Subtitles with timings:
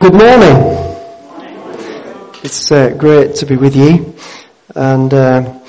[0.00, 0.56] Good morning.
[2.42, 4.16] It's uh, great to be with you.
[4.74, 5.60] And uh,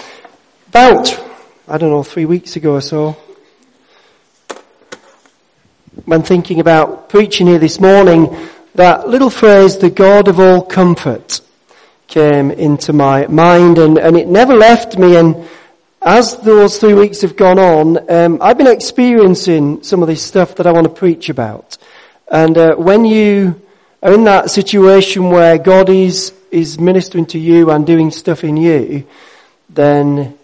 [0.70, 1.22] about,
[1.68, 3.18] I don't know, three weeks ago or so,
[6.06, 8.34] when thinking about preaching here this morning,
[8.76, 11.42] that little phrase, the God of all comfort,
[12.08, 15.46] came into my mind and, and it never left me and
[16.02, 20.56] as those three weeks have gone on, um, I've been experiencing some of this stuff
[20.56, 21.78] that I want to preach about.
[22.30, 23.61] And uh, when you
[24.02, 28.58] are in that situation where God is, is ministering to you and doing stuff in
[28.58, 29.06] you,
[29.70, 30.38] then,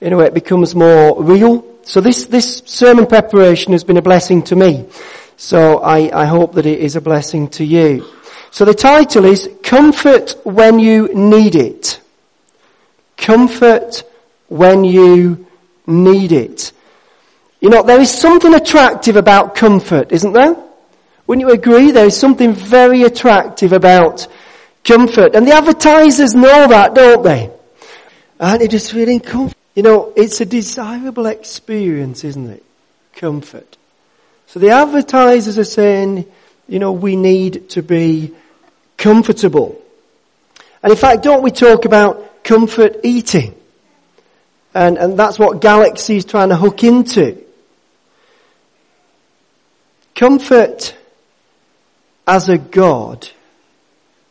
[0.00, 1.64] in a way, it becomes more real.
[1.82, 4.86] So this, this sermon preparation has been a blessing to me.
[5.36, 8.06] So I, I hope that it is a blessing to you.
[8.52, 12.00] So the title is Comfort When You Need It.
[13.16, 14.04] Comfort
[14.48, 15.46] When You
[15.86, 16.72] Need It.
[17.60, 20.56] You know, there is something attractive about comfort, isn't there?
[21.30, 21.92] Wouldn't you agree?
[21.92, 24.26] There is something very attractive about
[24.82, 25.36] comfort.
[25.36, 27.52] And the advertisers know that, don't they?
[28.40, 29.56] Aren't they just feeling comfort?
[29.76, 32.64] You know, it's a desirable experience, isn't it?
[33.14, 33.76] Comfort.
[34.48, 36.26] So the advertisers are saying,
[36.66, 38.34] you know, we need to be
[38.96, 39.80] comfortable.
[40.82, 43.54] And in fact, don't we talk about comfort eating?
[44.74, 47.40] And, and that's what Galaxy is trying to hook into.
[50.16, 50.96] Comfort
[52.30, 53.28] as a God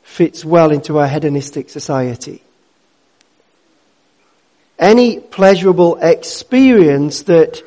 [0.04, 2.42] fits well into our hedonistic society.
[4.80, 7.62] Any pleasurable experience that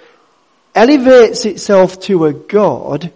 [0.74, 3.12] elevates itself to a God,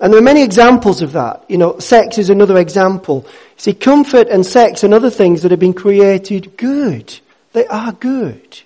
[0.00, 1.44] and there are many examples of that.
[1.46, 3.26] You know, sex is another example.
[3.58, 7.20] See, comfort and sex and other things that have been created good.
[7.52, 8.62] They are good.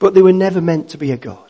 [0.00, 1.49] But they were never meant to be a God.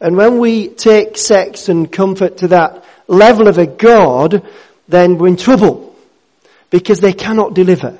[0.00, 4.46] And when we take sex and comfort to that level of a God,
[4.86, 5.96] then we're in trouble
[6.70, 7.98] because they cannot deliver.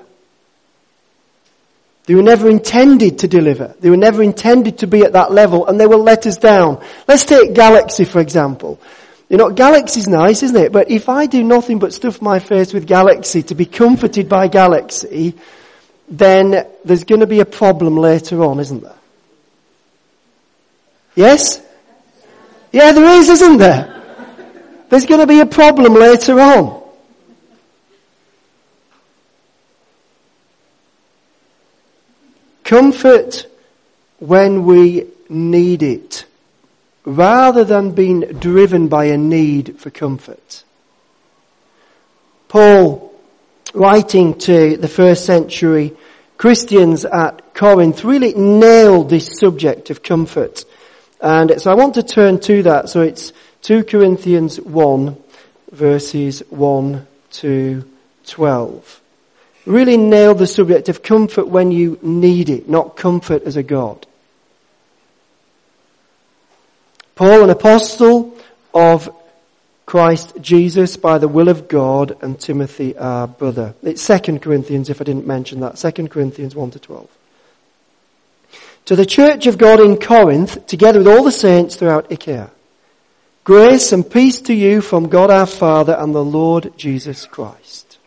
[2.06, 3.74] They were never intended to deliver.
[3.80, 6.82] They were never intended to be at that level and they will let us down.
[7.06, 8.80] Let's take Galaxy for example.
[9.28, 10.72] You know, Galaxy's nice, isn't it?
[10.72, 14.48] But if I do nothing but stuff my face with Galaxy to be comforted by
[14.48, 15.34] Galaxy,
[16.08, 18.94] then there's going to be a problem later on, isn't there?
[21.14, 21.60] Yes?
[22.70, 23.94] Yeah, there is, isn't there?
[24.88, 26.82] There's going to be a problem later on.
[32.64, 33.46] Comfort
[34.18, 36.26] when we need it,
[37.04, 40.64] rather than being driven by a need for comfort.
[42.48, 43.14] Paul,
[43.72, 45.96] writing to the first century
[46.36, 50.64] Christians at Corinth, really nailed this subject of comfort.
[51.20, 52.88] And so I want to turn to that.
[52.88, 55.16] So it's 2 Corinthians 1
[55.72, 57.84] verses 1 to
[58.26, 59.00] 12.
[59.66, 64.06] Really nail the subject of comfort when you need it, not comfort as a God.
[67.16, 68.36] Paul, an apostle
[68.72, 69.14] of
[69.84, 73.74] Christ Jesus by the will of God and Timothy our brother.
[73.82, 75.76] It's 2 Corinthians if I didn't mention that.
[75.76, 77.17] 2 Corinthians 1 to 12
[78.88, 82.50] to the church of God in Corinth, together with all the saints throughout Achaia.
[83.44, 87.98] Grace and peace to you from God our Father and the Lord Jesus Christ.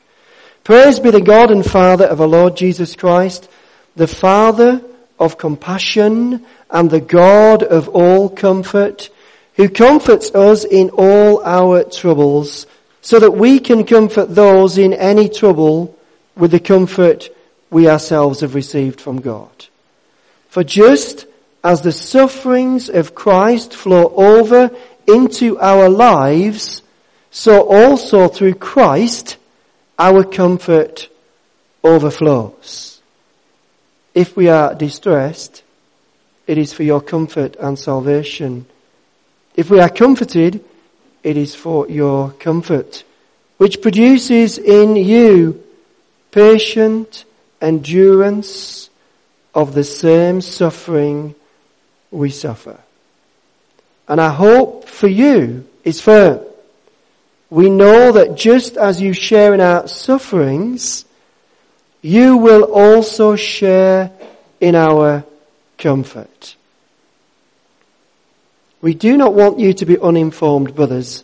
[0.63, 3.47] Praise be the God and Father of our Lord Jesus Christ,
[3.95, 4.81] the Father
[5.19, 9.11] of compassion and the God of all comfort,
[9.57, 12.65] who comforts us in all our troubles,
[13.01, 15.95] so that we can comfort those in any trouble
[16.35, 17.29] with the comfort
[17.69, 19.67] we ourselves have received from God.
[20.51, 21.27] For just
[21.63, 24.69] as the sufferings of Christ flow over
[25.07, 26.81] into our lives,
[27.29, 29.37] so also through Christ
[29.97, 31.07] our comfort
[31.85, 32.99] overflows.
[34.13, 35.63] If we are distressed,
[36.47, 38.65] it is for your comfort and salvation.
[39.55, 40.65] If we are comforted,
[41.23, 43.05] it is for your comfort,
[43.55, 45.63] which produces in you
[46.29, 47.23] patient
[47.61, 48.89] endurance
[49.53, 51.35] of the same suffering
[52.09, 52.79] we suffer.
[54.07, 56.39] And our hope for you is firm.
[57.49, 61.05] We know that just as you share in our sufferings,
[62.01, 64.11] you will also share
[64.59, 65.25] in our
[65.77, 66.55] comfort.
[68.81, 71.23] We do not want you to be uninformed, brothers,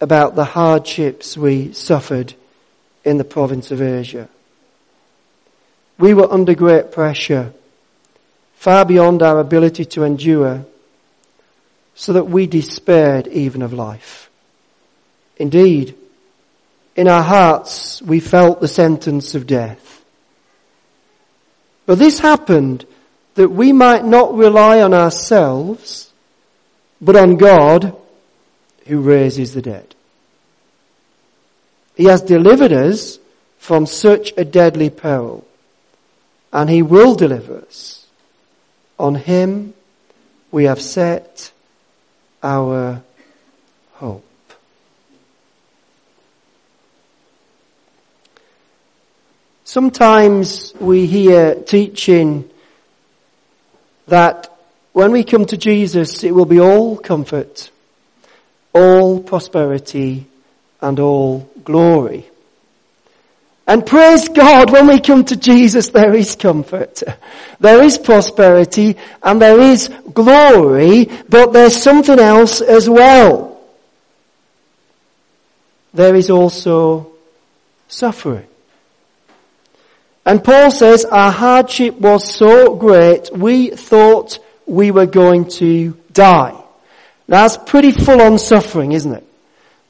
[0.00, 2.34] about the hardships we suffered
[3.04, 4.28] in the province of Asia.
[5.98, 7.52] We were under great pressure,
[8.54, 10.64] far beyond our ability to endure,
[11.94, 14.28] so that we despaired even of life.
[15.36, 15.96] Indeed,
[16.96, 20.04] in our hearts we felt the sentence of death.
[21.86, 22.86] But this happened
[23.34, 26.12] that we might not rely on ourselves,
[27.00, 27.96] but on God
[28.86, 29.94] who raises the dead.
[31.96, 33.18] He has delivered us
[33.58, 35.46] from such a deadly peril,
[36.54, 38.06] and He will deliver us.
[38.98, 39.74] On Him
[40.52, 41.52] we have set
[42.42, 43.02] our
[43.94, 44.24] hope.
[49.64, 52.48] Sometimes we hear teaching
[54.06, 54.56] that
[54.92, 57.70] when we come to Jesus, it will be all comfort,
[58.72, 60.26] all prosperity,
[60.80, 62.26] and all glory.
[63.66, 67.02] And praise God, when we come to Jesus, there is comfort,
[67.60, 73.62] there is prosperity, and there is glory, but there's something else as well.
[75.94, 77.12] There is also
[77.88, 78.46] suffering.
[80.26, 86.52] And Paul says our hardship was so great we thought we were going to die.
[87.28, 89.26] Now that's pretty full on suffering, isn't it?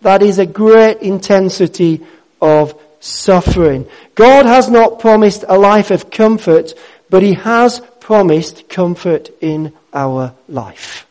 [0.02, 2.04] That is a great intensity
[2.40, 3.86] of suffering.
[4.14, 6.74] God has not promised a life of comfort,
[7.10, 11.06] but He has promised comfort in our life.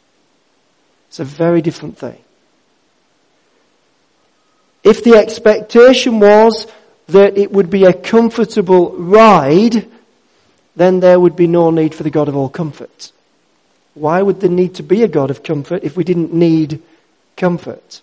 [1.10, 2.18] It's a very different thing.
[4.84, 6.68] If the expectation was
[7.07, 9.90] that it would be a comfortable ride,
[10.75, 13.12] then there would be no need for the God of all comfort.
[13.94, 16.81] Why would there need to be a God of comfort if we didn't need
[17.38, 18.01] comfort?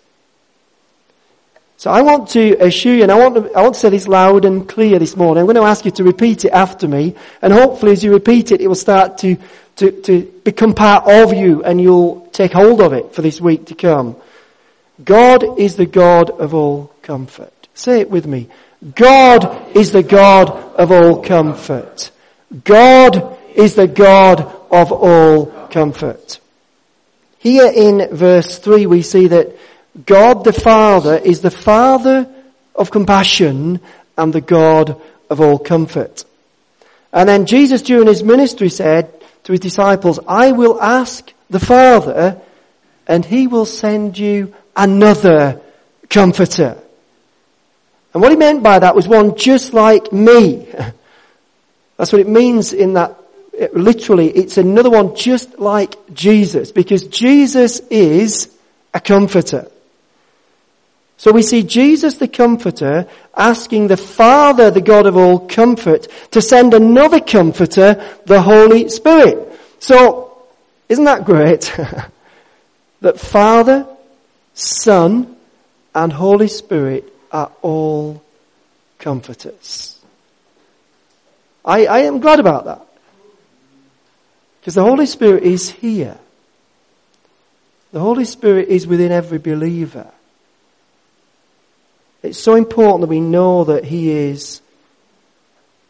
[1.81, 4.07] So I want to assure you, and I want to, I want to say this
[4.07, 5.39] loud and clear this morning.
[5.39, 8.51] I'm going to ask you to repeat it after me, and hopefully as you repeat
[8.51, 9.35] it, it will start to,
[9.77, 13.65] to, to become part of you, and you'll take hold of it for this week
[13.65, 14.15] to come.
[15.03, 17.67] God is the God of all comfort.
[17.73, 18.47] Say it with me.
[18.93, 22.11] God is the God of all comfort.
[22.63, 26.39] God is the God of all comfort.
[27.39, 29.55] Here in verse 3 we see that
[30.05, 32.27] God the Father is the Father
[32.75, 33.79] of compassion
[34.17, 36.25] and the God of all comfort.
[37.13, 42.39] And then Jesus during his ministry said to his disciples, I will ask the Father
[43.07, 45.59] and he will send you another
[46.09, 46.81] comforter
[48.13, 50.67] and what he meant by that was one just like me.
[51.97, 53.17] That's what it means in that,
[53.53, 58.53] it, literally, it's another one just like Jesus, because Jesus is
[58.93, 59.69] a comforter.
[61.21, 63.07] So we see Jesus the comforter
[63.37, 69.37] asking the Father, the God of all comfort, to send another comforter, the Holy Spirit.
[69.77, 70.35] So,
[70.89, 71.79] isn't that great?
[73.01, 73.85] that Father,
[74.55, 75.37] Son,
[75.93, 78.23] and Holy Spirit are all
[78.97, 79.99] comforters.
[81.63, 82.81] I, I am glad about that.
[84.59, 86.17] Because the Holy Spirit is here.
[87.91, 90.11] The Holy Spirit is within every believer.
[92.23, 94.61] It's so important that we know that He is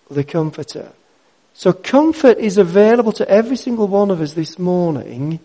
[0.10, 0.92] the Comforter.
[1.54, 5.40] So comfort is available to every single one of us this morning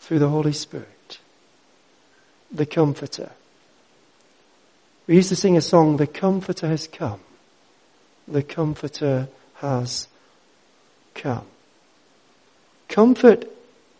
[0.00, 1.18] through the Holy Spirit.
[2.52, 3.30] The Comforter.
[5.06, 7.20] We used to sing a song, The Comforter has come.
[8.26, 10.08] The Comforter has
[11.14, 11.46] come.
[12.88, 13.44] Comfort,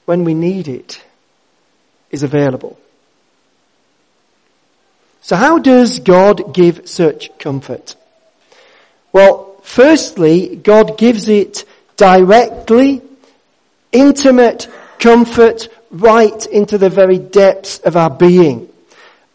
[0.04, 1.04] when we need it,
[2.10, 2.78] is available.
[5.26, 7.96] So how does God give such comfort?
[9.12, 11.64] Well, firstly, God gives it
[11.96, 13.02] directly,
[13.90, 14.68] intimate
[15.00, 18.68] comfort right into the very depths of our being.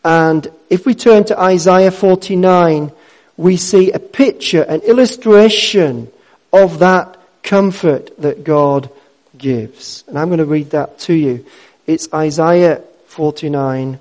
[0.01, 2.93] And if we turn to Isaiah 49,
[3.35, 6.09] we see a picture, an illustration
[6.53, 8.89] of that comfort that God
[9.37, 10.05] gives.
[10.07, 11.45] And I'm going to read that to you.
[11.85, 13.99] It's Isaiah 49,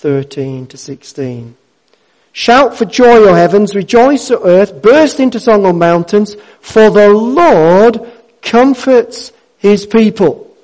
[0.00, 1.56] 13 to 16.
[2.32, 7.10] Shout for joy, O heavens, rejoice, O earth, burst into song, O mountains, for the
[7.10, 8.00] Lord
[8.40, 10.56] comforts his people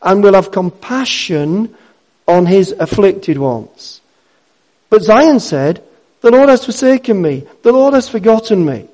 [0.00, 1.74] and will have compassion
[2.28, 4.00] on his afflicted ones.
[4.88, 5.82] But Zion said,
[6.20, 7.46] the Lord has forsaken me.
[7.62, 8.88] The Lord has forgotten me.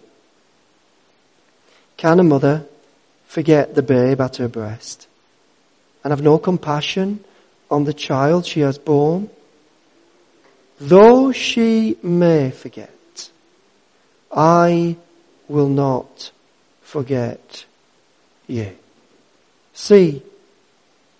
[1.98, 2.64] Can a mother
[3.26, 5.06] forget the babe at her breast
[6.02, 7.22] and have no compassion
[7.70, 9.28] on the child she has borne?
[10.80, 13.30] Though she may forget,
[14.32, 14.96] I
[15.46, 16.30] will not
[16.80, 17.66] forget
[18.46, 18.76] you.
[19.74, 20.22] See,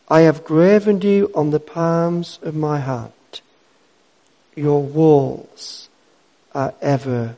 [0.08, 3.12] I have graven you on the palms of my hand.
[4.56, 5.88] your walls
[6.54, 7.36] are ever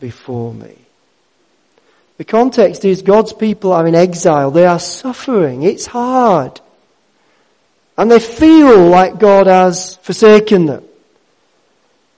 [0.00, 0.74] before me.
[2.16, 4.50] The context is God's people are in exile.
[4.50, 5.62] They are suffering.
[5.62, 6.60] It's hard.
[7.98, 10.84] And they feel like God has forsaken them.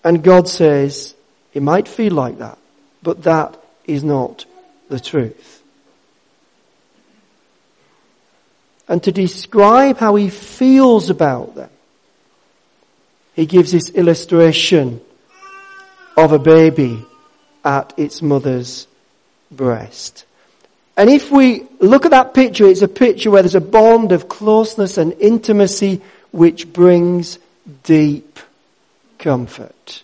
[0.04, 1.14] And God says,
[1.54, 2.58] it might feel like that,
[3.02, 4.44] but that is not
[4.90, 5.62] the truth.
[8.87, 11.70] And to describe how he feels about them,
[13.34, 15.00] he gives this illustration
[16.16, 17.06] of a baby
[17.64, 18.87] at its mother's
[19.50, 20.26] breast.
[20.97, 24.28] And if we look at that picture, it's a picture where there's a bond of
[24.28, 27.38] closeness and intimacy which brings
[27.85, 28.38] deep
[29.18, 30.02] comfort.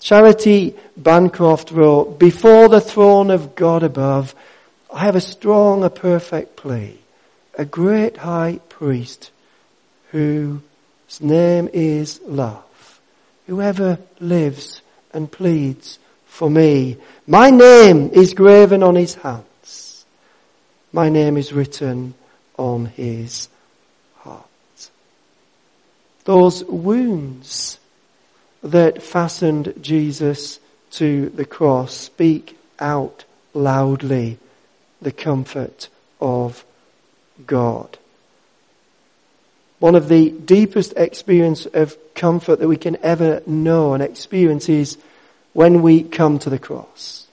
[0.00, 4.34] Charitie Bancroft wrote, Before the throne of God above,
[4.92, 6.98] I have a strong, a perfect plea.
[7.58, 9.30] A great high priest
[10.12, 10.60] whose
[11.20, 13.00] name is love.
[13.46, 15.98] Whoever lives and pleads
[16.36, 16.98] for me.
[17.26, 20.04] My name is graven on his hands.
[20.92, 22.12] My name is written
[22.58, 23.48] on his
[24.16, 24.90] heart.
[26.24, 27.78] Those wounds
[28.62, 30.60] that fastened Jesus
[30.92, 33.24] to the cross speak out
[33.54, 34.38] loudly
[35.00, 35.88] the comfort
[36.20, 36.66] of
[37.46, 37.96] God.
[39.78, 44.98] One of the deepest experience of comfort that we can ever know and experience is
[45.56, 47.26] when we come to the cross.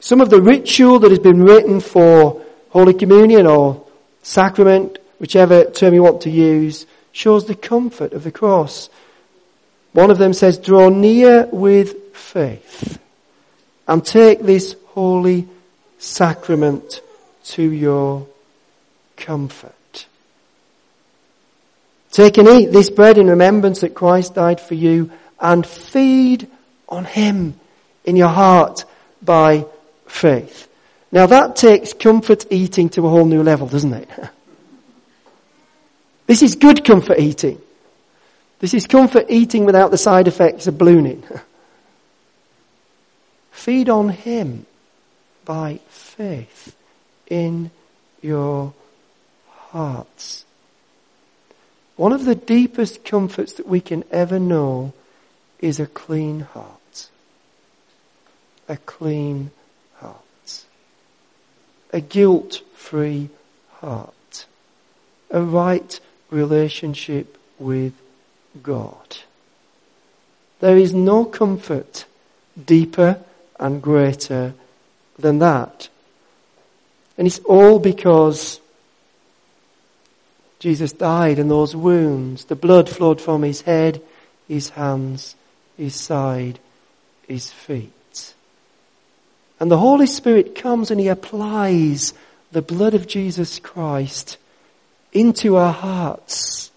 [0.00, 3.86] Some of the ritual that has been written for Holy Communion or
[4.24, 8.90] sacrament, whichever term you want to use, shows the comfort of the cross.
[9.92, 12.98] One of them says, draw near with faith
[13.86, 15.46] and take this holy
[15.98, 17.00] sacrament
[17.44, 18.26] to your
[19.16, 20.06] comfort.
[22.10, 26.48] Take and eat this bread in remembrance that Christ died for you and feed
[26.88, 27.58] on Him
[28.04, 28.84] in your heart
[29.22, 29.66] by
[30.06, 30.68] faith.
[31.10, 34.08] Now that takes comfort eating to a whole new level, doesn't it?
[36.26, 37.60] this is good comfort eating.
[38.58, 41.22] This is comfort eating without the side effects of ballooning.
[43.52, 44.66] Feed on Him
[45.44, 46.74] by faith
[47.28, 47.70] in
[48.22, 48.72] your
[49.48, 50.44] hearts.
[51.96, 54.92] One of the deepest comforts that we can ever know
[55.60, 57.08] is a clean heart.
[58.68, 59.50] A clean
[59.96, 60.64] heart.
[61.92, 63.30] A guilt-free
[63.74, 64.46] heart.
[65.30, 67.92] A right relationship with
[68.62, 69.18] God.
[70.60, 72.06] There is no comfort
[72.64, 73.18] deeper
[73.58, 74.54] and greater
[75.18, 75.88] than that.
[77.16, 78.60] And it's all because
[80.58, 84.00] Jesus died and those wounds, the blood flowed from his head,
[84.48, 85.36] his hands,
[85.76, 86.58] his side,
[87.26, 88.34] his feet.
[89.60, 92.12] And the Holy Spirit comes and he applies
[92.52, 94.36] the blood of Jesus Christ
[95.12, 96.70] into our hearts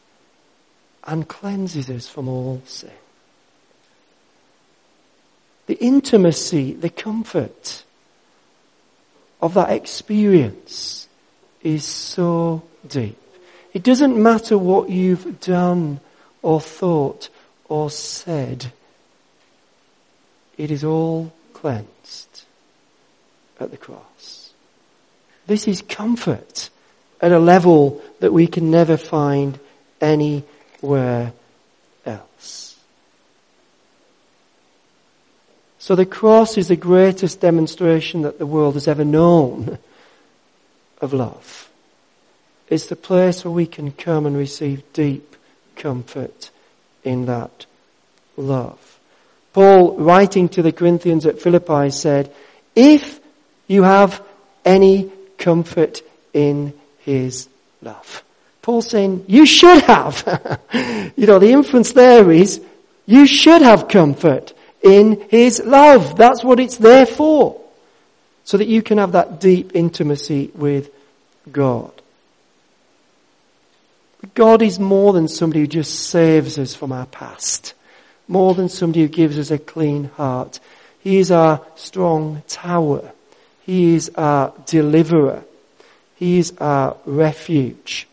[1.04, 2.92] and cleanses us from all sin.
[5.68, 7.84] The intimacy, the comfort
[9.42, 11.08] of that experience
[11.62, 13.18] is so deep.
[13.74, 16.00] It doesn't matter what you've done
[16.42, 17.30] or thought
[17.68, 18.72] or said.
[20.58, 22.44] It is all cleansed
[23.60, 24.52] at the cross.
[25.46, 26.70] This is comfort
[27.22, 29.60] at a level that we can never find
[30.02, 31.34] anywhere
[32.06, 32.78] else.
[35.80, 39.78] So the cross is the greatest demonstration that the world has ever known
[41.00, 41.70] of love.
[42.68, 45.36] It's the place where we can come and receive deep
[45.76, 46.50] comfort
[47.04, 47.66] in that
[48.36, 48.97] love.
[49.58, 52.32] Paul, writing to the Corinthians at Philippi, said,
[52.76, 53.20] if
[53.66, 54.24] you have
[54.64, 57.50] any comfort in his
[57.82, 58.24] love.
[58.62, 60.62] Paul saying, you should have.
[61.16, 62.62] you know, the inference there is,
[63.08, 66.16] you should have comfort in his love.
[66.16, 67.60] That's what it's there for.
[68.44, 70.92] So that you can have that deep intimacy with
[71.52, 71.94] God.
[74.36, 77.74] God is more than somebody who just saves us from our past.
[78.28, 80.60] More than somebody who gives us a clean heart.
[81.00, 83.12] He is our strong tower.
[83.66, 85.44] He is our deliverer.
[86.16, 88.08] He is our refuge.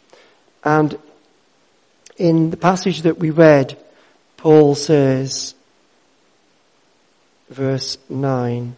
[0.63, 0.99] And
[2.17, 3.77] in the passage that we read,
[4.37, 5.55] Paul says,
[7.49, 8.77] verse 9,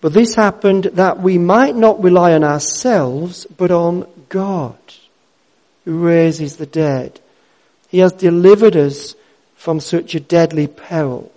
[0.00, 4.78] but this happened that we might not rely on ourselves, but on God
[5.84, 7.20] who raises the dead,
[7.88, 9.14] He has delivered us
[9.60, 11.30] from such a deadly peril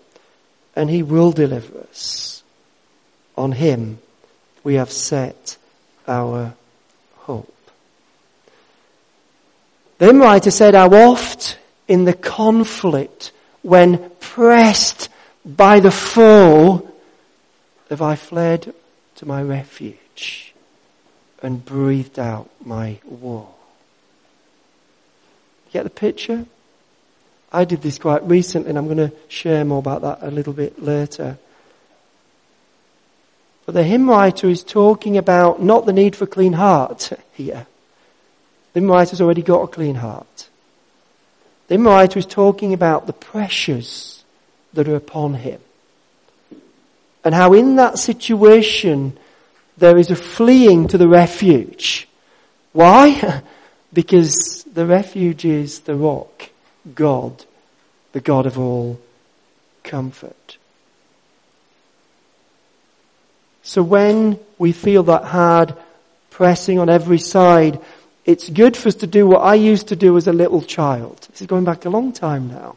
[0.77, 2.41] and he will deliver us.
[3.35, 3.99] On him
[4.63, 5.57] we have set
[6.07, 6.53] our
[7.17, 7.53] hope.
[9.97, 11.57] The hymn writer said, How oft
[11.89, 15.09] in the conflict when pressed
[15.45, 16.89] by the foe
[17.89, 18.73] have I fled
[19.15, 20.53] to my refuge
[21.41, 23.49] and breathed out my woe.
[25.73, 26.45] Get the picture?
[27.53, 30.53] I did this quite recently and I'm going to share more about that a little
[30.53, 31.37] bit later.
[33.65, 37.67] But the hymn writer is talking about not the need for a clean heart here.
[38.73, 40.49] The hymn writer's already got a clean heart.
[41.67, 44.23] The hymn writer is talking about the pressures
[44.73, 45.61] that are upon him.
[47.23, 49.17] And how in that situation
[49.77, 52.07] there is a fleeing to the refuge.
[52.73, 53.43] Why?
[53.93, 56.49] because the refuge is the rock,
[56.95, 57.45] God,
[58.11, 58.99] the God of all
[59.83, 60.57] comfort.
[63.61, 65.75] So when we feel that hard
[66.29, 67.79] pressing on every side,
[68.25, 71.27] it's good for us to do what I used to do as a little child.
[71.31, 72.75] This is going back a long time now.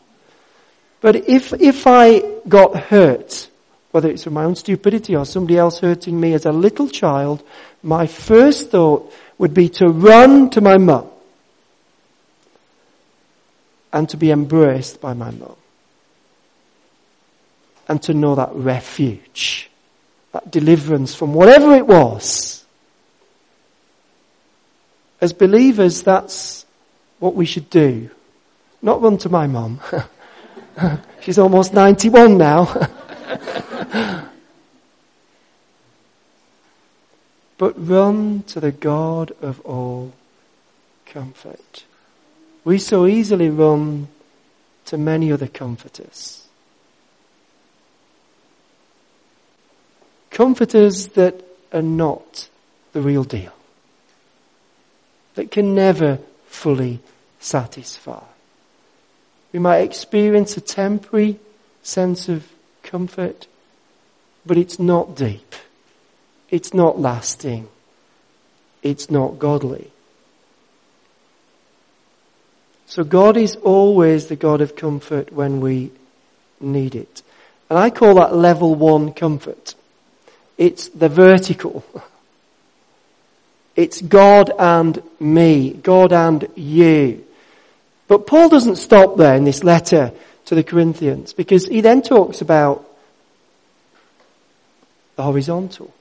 [1.00, 3.48] But if, if I got hurt,
[3.90, 7.42] whether it's from my own stupidity or somebody else hurting me as a little child,
[7.82, 11.08] my first thought would be to run to my mum
[13.96, 15.56] and to be embraced by my mum
[17.88, 19.70] and to know that refuge
[20.36, 22.62] that deliverance from whatever it was.
[25.18, 26.66] As believers, that's
[27.20, 28.10] what we should do.
[28.82, 29.80] Not run to my mum.
[31.22, 32.66] She's almost 91 now.
[37.56, 40.12] but run to the God of all
[41.06, 41.85] comfort.
[42.66, 44.08] We so easily run
[44.86, 46.48] to many other comforters.
[50.30, 52.48] Comforters that are not
[52.92, 53.52] the real deal.
[55.36, 56.98] That can never fully
[57.38, 58.24] satisfy.
[59.52, 61.38] We might experience a temporary
[61.84, 62.50] sense of
[62.82, 63.46] comfort,
[64.44, 65.54] but it's not deep.
[66.50, 67.68] It's not lasting.
[68.82, 69.92] It's not godly.
[72.86, 75.90] So God is always the God of comfort when we
[76.60, 77.22] need it.
[77.68, 79.74] And I call that level one comfort.
[80.56, 81.84] It's the vertical.
[83.76, 87.26] It's God and me, God and you.
[88.08, 90.12] But Paul doesn't stop there in this letter
[90.46, 92.88] to the Corinthians because he then talks about
[95.16, 95.92] the horizontal.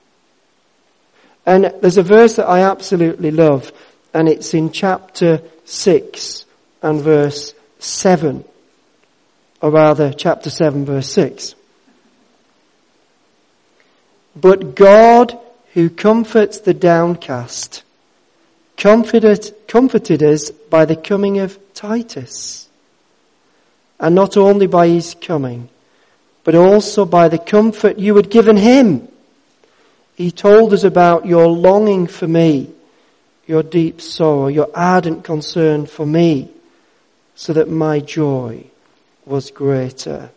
[1.45, 3.73] And there's a verse that I absolutely love
[4.13, 6.45] and it's in chapter 6
[6.81, 8.43] and verse 7.
[9.61, 11.55] Or rather, chapter 7 verse 6.
[14.35, 15.39] But God,
[15.73, 17.83] who comforts the downcast,
[18.77, 22.67] comforted, comforted us by the coming of Titus.
[23.99, 25.69] And not only by his coming,
[26.43, 29.07] but also by the comfort you had given him.
[30.15, 32.69] He told us about your longing for me,
[33.47, 36.51] your deep sorrow, your ardent concern for me,
[37.35, 38.63] so that my joy
[39.25, 40.29] was greater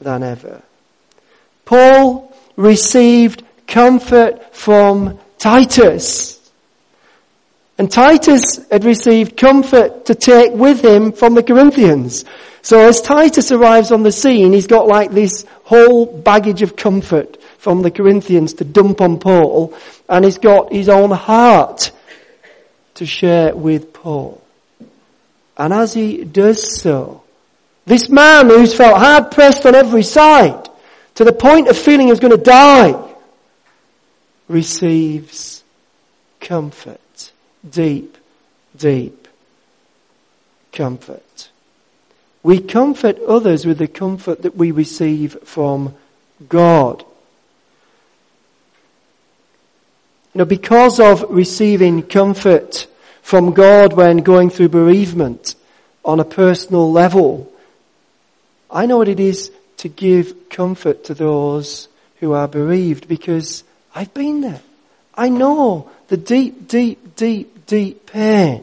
[0.00, 0.62] than ever.
[1.64, 6.32] Paul received comfort from Titus.
[7.78, 12.24] And Titus had received comfort to take with him from the Corinthians.
[12.62, 17.40] So as Titus arrives on the scene, he's got like this whole baggage of comfort
[17.58, 19.74] from the Corinthians to dump on Paul,
[20.08, 21.90] and he's got his own heart
[22.94, 24.40] to share with Paul.
[25.56, 27.22] And as he does so,
[27.86, 30.68] this man who's felt hard pressed on every side,
[31.14, 33.02] to the point of feeling he was going to die,
[34.48, 35.64] receives
[36.40, 37.32] comfort.
[37.68, 38.16] Deep,
[38.76, 39.26] deep
[40.72, 41.48] comfort.
[42.42, 45.94] We comfort others with the comfort that we receive from
[46.48, 47.04] God.
[50.32, 52.86] You know, because of receiving comfort
[53.26, 55.56] from God when going through bereavement
[56.04, 57.52] on a personal level,
[58.70, 61.88] I know what it is to give comfort to those
[62.20, 64.60] who are bereaved because I've been there.
[65.12, 68.62] I know the deep, deep, deep, deep pain.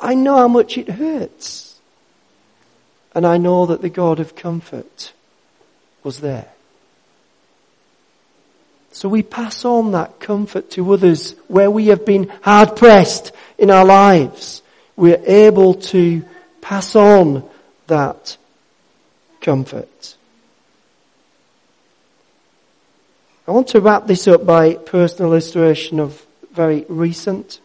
[0.00, 1.78] I know how much it hurts.
[3.14, 5.12] And I know that the God of comfort
[6.02, 6.53] was there.
[8.94, 13.68] So we pass on that comfort to others where we have been hard pressed in
[13.68, 14.62] our lives.
[14.94, 16.24] We're able to
[16.60, 17.42] pass on
[17.88, 18.36] that
[19.40, 20.14] comfort.
[23.48, 27.58] I want to wrap this up by personal illustration of very recent.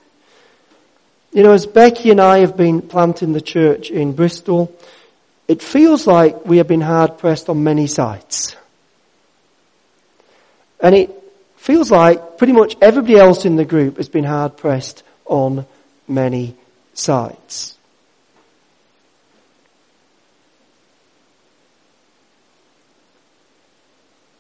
[1.32, 4.76] You know, as Becky and I have been planting the church in Bristol,
[5.48, 8.56] it feels like we have been hard pressed on many sides.
[10.82, 11.19] And it
[11.60, 15.65] feels like pretty much everybody else in the group has been hard pressed on
[16.08, 16.56] many
[16.93, 17.78] sides.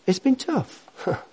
[0.07, 0.85] It's been tough.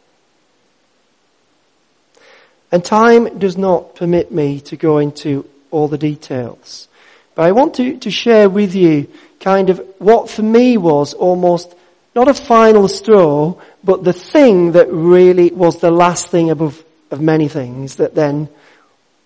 [2.72, 6.88] and time does not permit me to go into all the details.
[7.36, 9.08] But I want to, to share with you
[9.40, 11.74] kind of what for me was almost
[12.16, 17.20] not a final straw, but the thing that really was the last thing above of
[17.20, 18.48] many things that then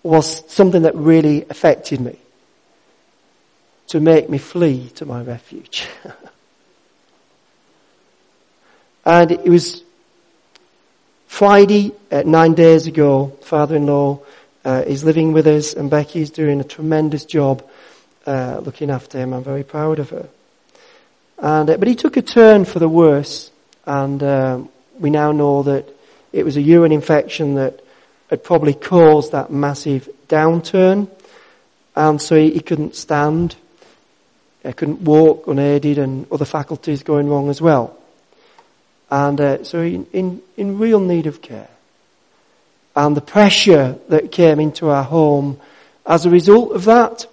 [0.03, 2.17] was something that really affected me
[3.87, 5.87] to make me flee to my refuge.
[9.05, 9.83] and it was
[11.27, 14.19] Friday, uh, nine days ago, father-in-law
[14.65, 17.67] uh, is living with us and Becky's doing a tremendous job
[18.25, 19.33] uh, looking after him.
[19.33, 20.29] I'm very proud of her.
[21.41, 23.51] And, uh, but he took a turn for the worse
[23.85, 25.89] and um, we now know that
[26.31, 27.83] it was a urine infection that
[28.29, 31.09] had probably caused that massive downturn.
[31.95, 33.55] And so he, he couldn't stand.
[34.63, 37.97] He couldn't walk unaided and other faculties going wrong as well.
[39.09, 41.69] And uh, so in, in, in real need of care.
[42.95, 45.59] And the pressure that came into our home
[46.05, 47.25] as a result of that.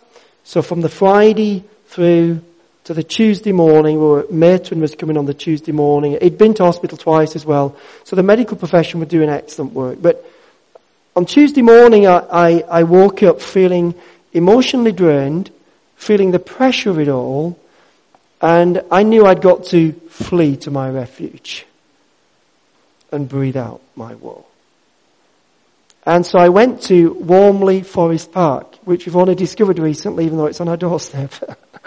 [0.45, 2.43] So from the Friday through
[2.89, 6.17] to the Tuesday morning, where matron was coming on the Tuesday morning.
[6.23, 7.77] He'd been to hospital twice as well.
[8.05, 10.01] So the medical profession were doing excellent work.
[10.01, 10.25] But
[11.15, 13.95] on Tuesday morning, I, I, I woke up feeling
[14.33, 15.51] emotionally drained,
[15.97, 17.61] feeling the pressure of it all,
[18.41, 21.67] and I knew I'd got to flee to my refuge
[23.13, 24.47] and breathe out my woe.
[26.07, 30.47] And so I went to Warmley Forest Park, which we've only discovered recently, even though
[30.47, 31.35] it's on our doorstep.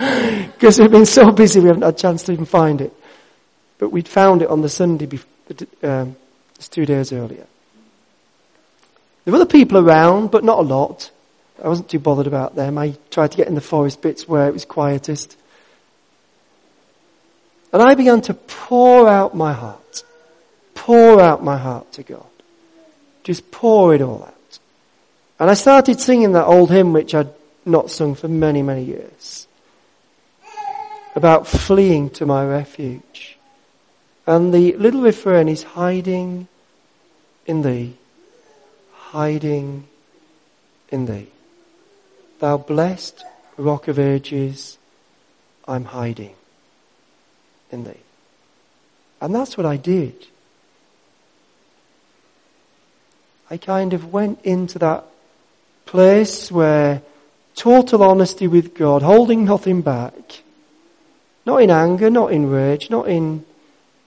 [0.01, 2.91] Because we've been so busy we haven't had a chance to even find it.
[3.77, 5.29] But we'd found it on the Sunday, before,
[5.83, 6.15] um,
[6.55, 7.45] just two days earlier.
[9.23, 11.11] There were other people around, but not a lot.
[11.63, 12.79] I wasn't too bothered about them.
[12.79, 15.37] I tried to get in the forest bits where it was quietest.
[17.71, 20.03] And I began to pour out my heart.
[20.73, 22.25] Pour out my heart to God.
[23.23, 24.59] Just pour it all out.
[25.39, 27.29] And I started singing that old hymn which I'd
[27.65, 29.47] not sung for many, many years
[31.15, 33.37] about fleeing to my refuge.
[34.25, 36.47] And the little refrain is hiding
[37.45, 37.95] in thee,
[38.93, 39.87] hiding
[40.89, 41.27] in thee.
[42.39, 43.23] Thou blessed
[43.57, 44.77] rock of ages,
[45.67, 46.35] I'm hiding
[47.71, 47.99] in thee.
[49.19, 50.27] And that's what I did.
[53.49, 55.05] I kind of went into that
[55.85, 57.01] place where
[57.53, 60.41] total honesty with God, holding nothing back,
[61.45, 63.45] not in anger, not in rage, not in,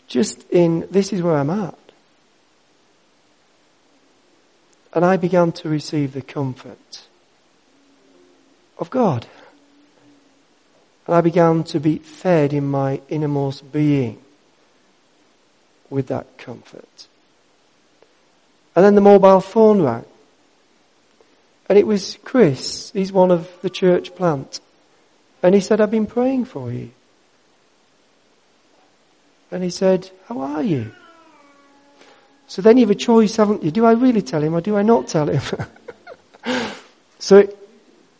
[0.07, 1.79] just in, this is where I'm at.
[4.93, 7.09] And I began to receive the comfort
[8.79, 9.27] of God.
[11.07, 14.21] And I began to be fed in my innermost being
[15.91, 17.09] with that comfort.
[18.77, 20.05] And then the mobile phone rang.
[21.69, 22.91] And it was Chris.
[22.93, 24.61] He's one of the church plant.
[25.43, 26.91] And he said, I've been praying for you.
[29.55, 30.91] And he said, how are you?
[32.49, 33.71] So then you have a choice, haven't you?
[33.71, 35.41] Do I really tell him or do I not tell him?
[37.21, 37.49] so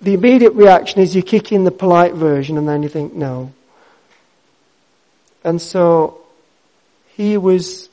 [0.01, 3.53] the immediate reaction is you kick in the polite version and then you think, no.
[5.43, 6.21] And so
[7.17, 7.89] he was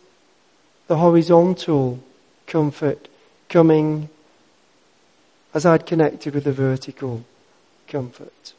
[0.86, 2.00] the horizontal
[2.46, 3.08] comfort
[3.50, 4.08] coming
[5.52, 7.26] as I'd connected with the vertical
[7.88, 8.54] comfort.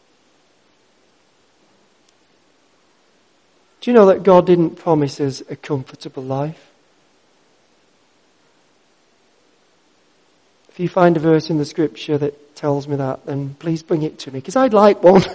[3.82, 6.70] Do you know that God didn't promise us a comfortable life?
[10.68, 14.02] If you find a verse in the scripture that tells me that, then please bring
[14.02, 15.24] it to me, because I'd like one.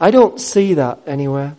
[0.00, 1.54] I don't see that anywhere.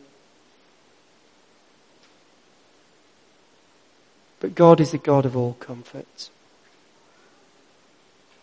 [4.39, 6.31] But God is the God of all comfort.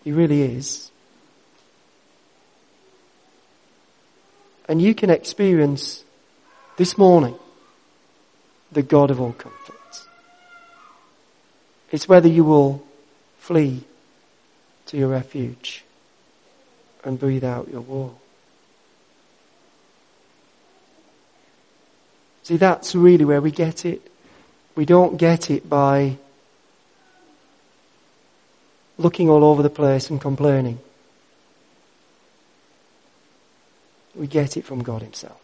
[0.05, 0.93] He really is.
[4.71, 6.05] And you can experience
[6.77, 7.35] this morning
[8.71, 10.07] the God of all comfort.
[11.91, 12.81] It's whether you will
[13.41, 13.83] flee
[14.87, 15.83] to your refuge
[17.03, 18.15] and breathe out your war.
[22.45, 24.09] See, that's really where we get it.
[24.77, 26.17] We don't get it by
[28.99, 30.79] looking all over the place and complaining.
[34.15, 35.41] We get it from God Himself.